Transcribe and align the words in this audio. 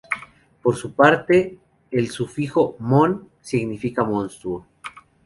Por 0.63 0.77
su 0.77 0.95
parte, 0.95 1.59
el 1.91 2.09
sufijo 2.09 2.75
"mon" 2.79 3.29
significa 3.39 4.03
monstruo. 4.03 4.65